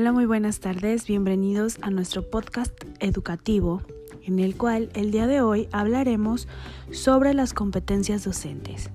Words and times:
Hola, 0.00 0.12
muy 0.12 0.26
buenas 0.26 0.60
tardes, 0.60 1.08
bienvenidos 1.08 1.78
a 1.82 1.90
nuestro 1.90 2.22
podcast 2.22 2.72
educativo, 3.00 3.82
en 4.22 4.38
el 4.38 4.56
cual 4.56 4.90
el 4.94 5.10
día 5.10 5.26
de 5.26 5.40
hoy 5.40 5.68
hablaremos 5.72 6.46
sobre 6.92 7.34
las 7.34 7.52
competencias 7.52 8.22
docentes. 8.22 8.90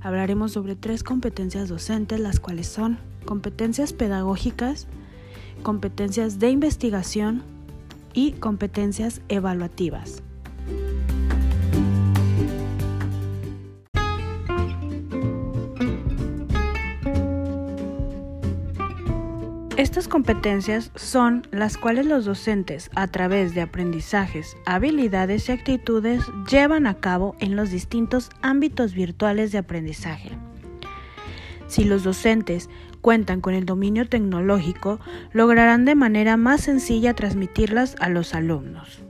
Hablaremos 0.00 0.52
sobre 0.52 0.74
tres 0.74 1.02
competencias 1.02 1.68
docentes, 1.68 2.18
las 2.18 2.40
cuales 2.40 2.66
son 2.66 2.96
competencias 3.26 3.92
pedagógicas, 3.92 4.86
competencias 5.62 6.38
de 6.38 6.48
investigación 6.48 7.42
y 8.14 8.32
competencias 8.32 9.20
evaluativas. 9.28 10.22
Estas 19.76 20.08
competencias 20.08 20.90
son 20.94 21.46
las 21.50 21.76
cuales 21.76 22.06
los 22.06 22.24
docentes, 22.24 22.90
a 22.94 23.08
través 23.08 23.54
de 23.54 23.60
aprendizajes, 23.60 24.56
habilidades 24.64 25.50
y 25.50 25.52
actitudes, 25.52 26.22
llevan 26.50 26.86
a 26.86 26.94
cabo 26.94 27.36
en 27.40 27.56
los 27.56 27.70
distintos 27.70 28.30
ámbitos 28.40 28.94
virtuales 28.94 29.52
de 29.52 29.58
aprendizaje. 29.58 30.30
Si 31.66 31.84
los 31.84 32.04
docentes 32.04 32.70
cuentan 33.02 33.42
con 33.42 33.52
el 33.52 33.66
dominio 33.66 34.08
tecnológico, 34.08 34.98
lograrán 35.32 35.84
de 35.84 35.94
manera 35.94 36.38
más 36.38 36.62
sencilla 36.62 37.12
transmitirlas 37.12 37.96
a 38.00 38.08
los 38.08 38.34
alumnos. 38.34 39.05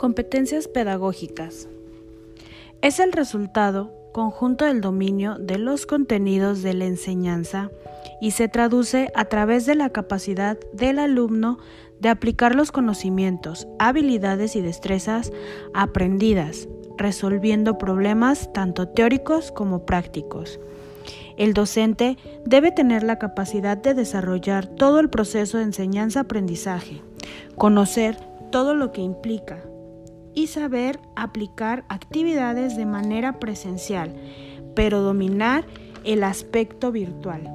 Competencias 0.00 0.66
pedagógicas. 0.66 1.68
Es 2.80 3.00
el 3.00 3.12
resultado 3.12 3.92
conjunto 4.14 4.64
del 4.64 4.80
dominio 4.80 5.36
de 5.38 5.58
los 5.58 5.84
contenidos 5.84 6.62
de 6.62 6.72
la 6.72 6.86
enseñanza 6.86 7.70
y 8.18 8.30
se 8.30 8.48
traduce 8.48 9.12
a 9.14 9.26
través 9.26 9.66
de 9.66 9.74
la 9.74 9.90
capacidad 9.90 10.56
del 10.72 11.00
alumno 11.00 11.58
de 12.00 12.08
aplicar 12.08 12.54
los 12.54 12.72
conocimientos, 12.72 13.68
habilidades 13.78 14.56
y 14.56 14.62
destrezas 14.62 15.32
aprendidas, 15.74 16.66
resolviendo 16.96 17.76
problemas 17.76 18.50
tanto 18.54 18.88
teóricos 18.88 19.52
como 19.52 19.84
prácticos. 19.84 20.58
El 21.36 21.52
docente 21.52 22.16
debe 22.46 22.72
tener 22.72 23.02
la 23.02 23.18
capacidad 23.18 23.76
de 23.76 23.92
desarrollar 23.92 24.66
todo 24.66 24.98
el 24.98 25.10
proceso 25.10 25.58
de 25.58 25.64
enseñanza-aprendizaje, 25.64 27.02
conocer 27.56 28.16
todo 28.50 28.74
lo 28.74 28.92
que 28.92 29.02
implica, 29.02 29.62
y 30.34 30.46
saber 30.48 31.00
aplicar 31.16 31.84
actividades 31.88 32.76
de 32.76 32.86
manera 32.86 33.38
presencial, 33.38 34.14
pero 34.74 35.00
dominar 35.00 35.66
el 36.04 36.24
aspecto 36.24 36.92
virtual. 36.92 37.50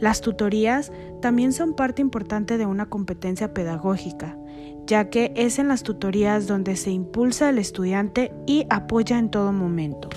Las 0.00 0.20
tutorías 0.20 0.92
también 1.20 1.52
son 1.52 1.74
parte 1.74 2.02
importante 2.02 2.58
de 2.58 2.66
una 2.66 2.86
competencia 2.86 3.52
pedagógica, 3.52 4.36
ya 4.86 5.10
que 5.10 5.32
es 5.36 5.58
en 5.58 5.68
las 5.68 5.82
tutorías 5.82 6.46
donde 6.46 6.76
se 6.76 6.90
impulsa 6.90 7.48
al 7.48 7.58
estudiante 7.58 8.32
y 8.46 8.66
apoya 8.70 9.18
en 9.18 9.30
todo 9.30 9.52
momento. 9.52 10.08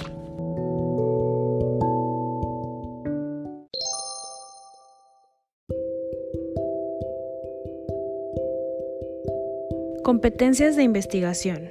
Competencias 10.04 10.76
de 10.76 10.82
investigación. 10.82 11.70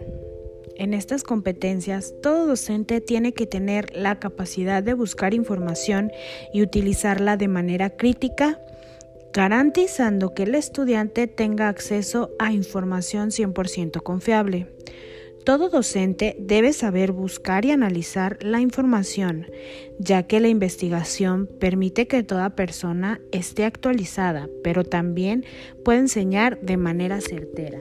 En 0.76 0.94
estas 0.94 1.24
competencias, 1.24 2.14
todo 2.22 2.46
docente 2.46 3.00
tiene 3.00 3.32
que 3.32 3.44
tener 3.44 3.96
la 3.96 4.20
capacidad 4.20 4.84
de 4.84 4.94
buscar 4.94 5.34
información 5.34 6.12
y 6.54 6.62
utilizarla 6.62 7.36
de 7.36 7.48
manera 7.48 7.90
crítica, 7.90 8.60
garantizando 9.32 10.32
que 10.32 10.44
el 10.44 10.54
estudiante 10.54 11.26
tenga 11.26 11.68
acceso 11.68 12.30
a 12.38 12.52
información 12.52 13.30
100% 13.30 14.00
confiable. 14.00 14.68
Todo 15.44 15.68
docente 15.68 16.36
debe 16.38 16.72
saber 16.72 17.10
buscar 17.10 17.64
y 17.64 17.72
analizar 17.72 18.38
la 18.42 18.60
información, 18.60 19.46
ya 19.98 20.22
que 20.22 20.38
la 20.38 20.48
investigación 20.48 21.48
permite 21.58 22.06
que 22.06 22.22
toda 22.22 22.54
persona 22.54 23.20
esté 23.32 23.64
actualizada, 23.64 24.48
pero 24.62 24.84
también 24.84 25.44
puede 25.84 25.98
enseñar 25.98 26.60
de 26.60 26.76
manera 26.76 27.20
certera. 27.20 27.80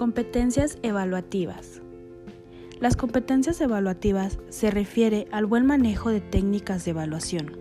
Competencias 0.00 0.78
evaluativas. 0.82 1.82
Las 2.80 2.96
competencias 2.96 3.60
evaluativas 3.60 4.38
se 4.48 4.70
refiere 4.70 5.28
al 5.30 5.44
buen 5.44 5.66
manejo 5.66 6.08
de 6.08 6.22
técnicas 6.22 6.86
de 6.86 6.92
evaluación. 6.92 7.58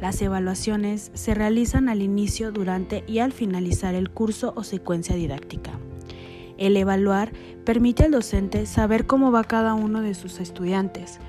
Las 0.00 0.20
evaluaciones 0.22 1.12
se 1.14 1.34
realizan 1.34 1.88
al 1.88 2.02
inicio, 2.02 2.50
durante 2.50 3.04
y 3.06 3.20
al 3.20 3.30
finalizar 3.30 3.94
el 3.94 4.10
curso 4.10 4.54
o 4.56 4.64
secuencia 4.64 5.14
didáctica. 5.14 5.78
El 6.58 6.76
evaluar 6.76 7.30
permite 7.64 8.02
al 8.02 8.10
docente 8.10 8.66
saber 8.66 9.06
cómo 9.06 9.30
va 9.30 9.44
cada 9.44 9.74
uno 9.74 10.00
de 10.00 10.14
sus 10.14 10.40
estudiantes, 10.40 11.20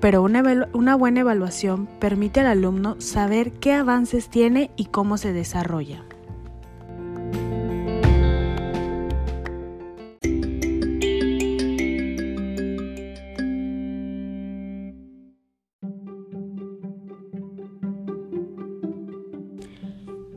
pero 0.00 0.22
una, 0.22 0.44
una, 0.74 0.94
buena 0.94 1.22
evaluación 1.22 1.88
permite 1.98 2.38
al 2.38 2.46
alumno 2.46 2.94
saber 3.00 3.50
qué 3.50 3.72
avances 3.72 4.28
tiene 4.28 4.70
y 4.76 4.84
cómo 4.84 5.18
se 5.18 5.32
desarrolla. 5.32 6.04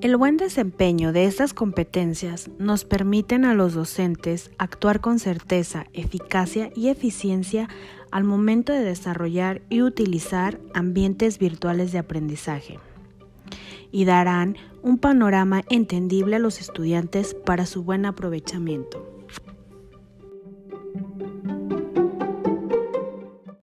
El 0.02 0.16
buen 0.16 0.38
desempeño 0.38 1.12
de 1.12 1.26
estas 1.26 1.54
competencias 1.54 2.50
nos 2.58 2.86
permiten 2.86 3.44
a 3.44 3.54
los 3.54 3.74
docentes 3.74 4.50
actuar 4.58 5.02
con 5.02 5.20
certeza, 5.20 5.88
eficacia 5.92 6.72
y 6.74 6.88
eficiencia 6.88 7.68
al 8.10 8.24
momento 8.24 8.72
de 8.72 8.80
desarrollar 8.80 9.62
y 9.70 9.82
utilizar 9.82 10.58
ambientes 10.74 11.38
virtuales 11.38 11.92
de 11.92 12.00
aprendizaje 12.00 12.80
y 13.92 14.06
darán 14.06 14.56
un 14.84 15.00
panorama 15.00 15.64
entendible 15.70 16.38
a 16.38 16.40
los 16.40 16.62
estudiantes 16.62 17.34
para 17.34 17.66
su 17.66 17.84
buen 17.84 18.06
aprovechamiento. 18.06 19.19